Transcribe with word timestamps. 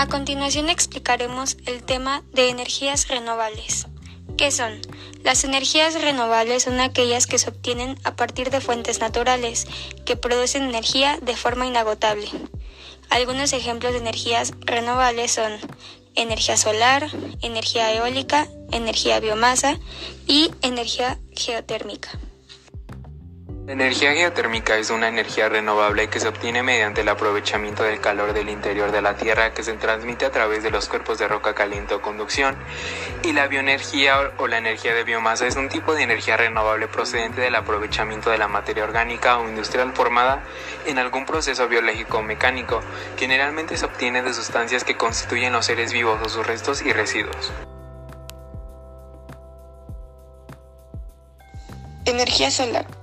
A 0.00 0.06
continuación 0.06 0.70
explicaremos 0.70 1.58
el 1.66 1.82
tema 1.82 2.22
de 2.32 2.48
energías 2.48 3.08
renovables. 3.08 3.86
¿Qué 4.38 4.50
son? 4.50 4.80
Las 5.24 5.44
energías 5.44 6.00
renovables 6.00 6.62
son 6.62 6.80
aquellas 6.80 7.26
que 7.26 7.36
se 7.36 7.50
obtienen 7.50 7.98
a 8.02 8.16
partir 8.16 8.48
de 8.48 8.62
fuentes 8.62 9.00
naturales, 9.00 9.66
que 10.06 10.16
producen 10.16 10.62
energía 10.62 11.18
de 11.20 11.36
forma 11.36 11.66
inagotable. 11.66 12.30
Algunos 13.10 13.52
ejemplos 13.52 13.92
de 13.92 13.98
energías 13.98 14.54
renovables 14.60 15.32
son 15.32 15.52
energía 16.14 16.56
solar, 16.56 17.10
energía 17.42 17.92
eólica, 17.92 18.48
energía 18.72 19.20
biomasa 19.20 19.78
y 20.26 20.50
energía 20.62 21.18
geotérmica. 21.36 22.18
La 23.70 23.74
energía 23.74 24.12
geotérmica 24.14 24.78
es 24.78 24.90
una 24.90 25.06
energía 25.06 25.48
renovable 25.48 26.08
que 26.08 26.18
se 26.18 26.26
obtiene 26.26 26.60
mediante 26.64 27.02
el 27.02 27.08
aprovechamiento 27.08 27.84
del 27.84 28.00
calor 28.00 28.32
del 28.32 28.48
interior 28.48 28.90
de 28.90 29.00
la 29.00 29.14
Tierra 29.14 29.54
que 29.54 29.62
se 29.62 29.74
transmite 29.74 30.26
a 30.26 30.32
través 30.32 30.64
de 30.64 30.72
los 30.72 30.88
cuerpos 30.88 31.18
de 31.18 31.28
roca 31.28 31.54
caliente 31.54 31.94
o 31.94 32.02
conducción. 32.02 32.56
Y 33.22 33.32
la 33.32 33.46
bioenergía 33.46 34.32
o 34.38 34.48
la 34.48 34.58
energía 34.58 34.92
de 34.92 35.04
biomasa 35.04 35.46
es 35.46 35.54
un 35.54 35.68
tipo 35.68 35.94
de 35.94 36.02
energía 36.02 36.36
renovable 36.36 36.88
procedente 36.88 37.42
del 37.42 37.54
aprovechamiento 37.54 38.30
de 38.30 38.38
la 38.38 38.48
materia 38.48 38.82
orgánica 38.82 39.38
o 39.38 39.48
industrial 39.48 39.92
formada 39.92 40.42
en 40.84 40.98
algún 40.98 41.24
proceso 41.24 41.68
biológico 41.68 42.18
o 42.18 42.22
mecánico. 42.22 42.80
Generalmente 43.16 43.76
se 43.76 43.84
obtiene 43.84 44.22
de 44.22 44.34
sustancias 44.34 44.82
que 44.82 44.96
constituyen 44.96 45.52
los 45.52 45.66
seres 45.66 45.92
vivos 45.92 46.18
o 46.24 46.28
sus 46.28 46.44
restos 46.44 46.82
y 46.82 46.92
residuos. 46.92 47.52
Energía 52.04 52.50
solar 52.50 52.99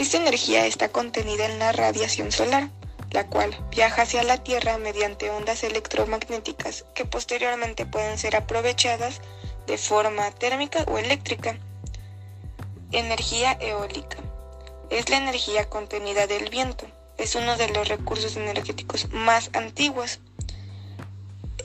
esta 0.00 0.16
energía 0.16 0.64
está 0.64 0.88
contenida 0.88 1.44
en 1.44 1.58
la 1.58 1.72
radiación 1.72 2.32
solar, 2.32 2.70
la 3.10 3.26
cual 3.26 3.54
viaja 3.70 4.02
hacia 4.02 4.22
la 4.22 4.42
Tierra 4.42 4.78
mediante 4.78 5.28
ondas 5.28 5.62
electromagnéticas 5.62 6.86
que 6.94 7.04
posteriormente 7.04 7.84
pueden 7.84 8.16
ser 8.16 8.34
aprovechadas 8.34 9.20
de 9.66 9.76
forma 9.76 10.30
térmica 10.30 10.84
o 10.88 10.96
eléctrica. 10.96 11.58
Energía 12.92 13.58
eólica. 13.60 14.16
Es 14.88 15.10
la 15.10 15.18
energía 15.18 15.68
contenida 15.68 16.26
del 16.26 16.48
viento. 16.48 16.86
Es 17.18 17.34
uno 17.34 17.58
de 17.58 17.68
los 17.68 17.86
recursos 17.86 18.36
energéticos 18.36 19.10
más 19.10 19.50
antiguos. 19.52 20.20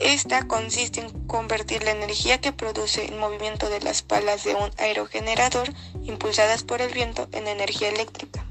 Esta 0.00 0.46
consiste 0.46 1.00
en 1.00 1.26
convertir 1.26 1.82
la 1.82 1.92
energía 1.92 2.38
que 2.38 2.52
produce 2.52 3.06
el 3.06 3.18
movimiento 3.18 3.68
de 3.70 3.80
las 3.80 4.02
palas 4.02 4.44
de 4.44 4.54
un 4.54 4.70
aerogenerador 4.78 5.68
impulsadas 6.04 6.64
por 6.64 6.82
el 6.82 6.92
viento 6.92 7.28
en 7.32 7.48
energía 7.48 7.88
eléctrica. 7.88 8.44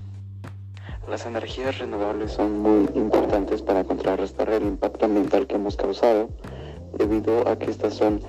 Las 1.08 1.26
energías 1.26 1.78
renovables 1.78 2.32
son 2.32 2.60
muy 2.60 2.90
importantes 2.96 3.62
para 3.62 3.84
contrarrestar 3.84 4.50
el 4.50 4.64
impacto 4.64 5.06
ambiental 5.06 5.46
que 5.46 5.56
hemos 5.56 5.76
causado 5.76 6.30
debido 6.98 7.48
a 7.48 7.60
que 7.60 7.70
estas 7.70 7.94
son 7.94 8.22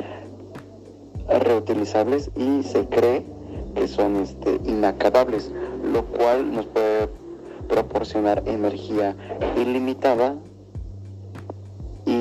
reutilizables 1.29 2.31
y 2.37 2.63
se 2.63 2.87
cree 2.87 3.25
que 3.75 3.89
son 3.89 4.17
este, 4.17 4.61
inacabables, 4.65 5.51
lo 5.83 6.05
cual 6.05 6.53
nos 6.53 6.67
puede 6.67 7.09
proporcionar 7.69 8.43
energía 8.47 9.17
ilimitada 9.57 10.37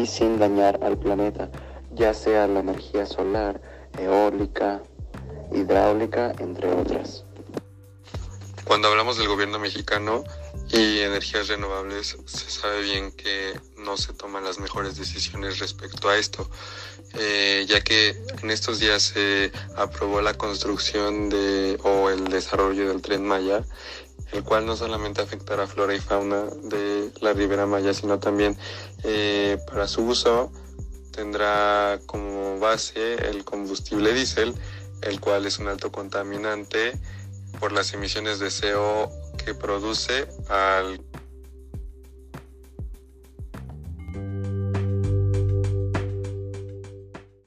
sin 0.07 0.39
dañar 0.39 0.79
al 0.83 0.97
planeta, 0.97 1.49
ya 1.91 2.13
sea 2.13 2.47
la 2.47 2.59
energía 2.59 3.05
solar, 3.05 3.61
eólica, 3.97 4.81
hidráulica, 5.51 6.33
entre 6.39 6.71
otras. 6.71 7.25
Cuando 8.65 8.87
hablamos 8.87 9.17
del 9.17 9.27
gobierno 9.27 9.59
mexicano 9.59 10.23
y 10.69 10.99
energías 10.99 11.47
renovables, 11.47 12.17
se 12.25 12.49
sabe 12.49 12.81
bien 12.81 13.11
que 13.11 13.59
no 13.77 13.95
se 13.95 14.13
toman 14.13 14.43
las 14.43 14.59
mejores 14.59 14.97
decisiones 14.97 15.59
respecto 15.59 16.09
a 16.09 16.17
esto, 16.17 16.49
eh, 17.13 17.65
ya 17.67 17.81
que 17.81 18.17
en 18.41 18.49
estos 18.49 18.79
días 18.79 19.03
se 19.03 19.51
aprobó 19.75 20.19
la 20.21 20.33
construcción 20.33 21.29
de 21.29 21.77
o 21.83 22.09
el 22.09 22.25
desarrollo 22.25 22.89
del 22.89 23.03
tren 23.03 23.23
Maya 23.23 23.63
el 24.31 24.43
cual 24.43 24.65
no 24.65 24.75
solamente 24.75 25.21
afectará 25.21 25.67
flora 25.67 25.95
y 25.95 25.99
fauna 25.99 26.45
de 26.63 27.11
la 27.21 27.33
Ribera 27.33 27.65
Maya, 27.65 27.93
sino 27.93 28.19
también 28.19 28.57
eh, 29.03 29.57
para 29.67 29.87
su 29.87 30.03
uso 30.03 30.51
tendrá 31.11 31.99
como 32.05 32.59
base 32.59 33.15
el 33.29 33.45
combustible 33.45 34.13
diésel, 34.13 34.53
el 35.01 35.19
cual 35.21 35.45
es 35.45 35.59
un 35.59 35.67
alto 35.67 35.91
contaminante 35.91 36.99
por 37.59 37.71
las 37.71 37.93
emisiones 37.93 38.39
de 38.39 38.49
CO 38.49 39.09
que 39.43 39.53
produce 39.53 40.27
al... 40.49 40.99